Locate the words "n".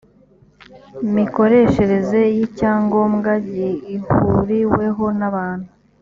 5.19-5.21